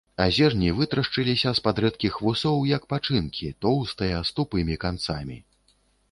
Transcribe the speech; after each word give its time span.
А 0.23 0.25
зерні 0.35 0.69
вытрашчыліся 0.77 1.51
з-пад 1.57 1.81
рэдкіх 1.85 2.15
вусоў, 2.27 2.57
як 2.69 2.87
пачынкі, 2.93 3.51
тоўстыя, 3.65 4.23
з 4.31 4.33
тупымі 4.39 4.79
канцамі. 4.85 5.37